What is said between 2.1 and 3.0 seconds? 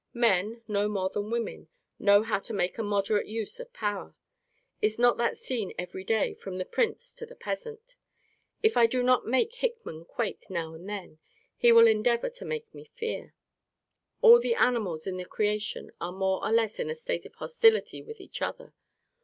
how to make a